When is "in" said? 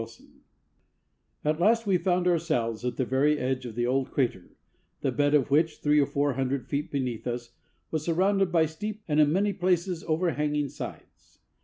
9.19-9.31